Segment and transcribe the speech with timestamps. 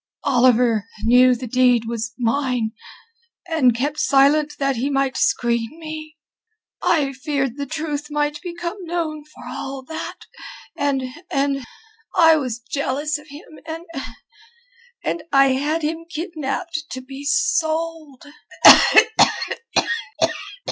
[0.23, 2.71] Oliver knew the deed was mine,
[3.47, 6.17] and kept silent that he might screen me.
[6.81, 10.17] I feared the truth might become known for all that...
[10.75, 11.03] and...
[11.29, 11.63] and
[12.15, 13.85] I was jealous of him, and...
[15.03, 18.23] and I had him kidnapped to be sold...."